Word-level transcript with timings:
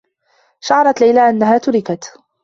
شعرت 0.59 1.01
ليلى 1.01 1.29
أنّها 1.29 1.57
تُركت. 1.57 2.17